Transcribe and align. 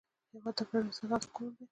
هېواد 0.31 0.55
د 0.57 0.59
ګډو 0.69 0.87
احساساتو 0.89 1.33
کور 1.35 1.51
دی. 1.57 1.65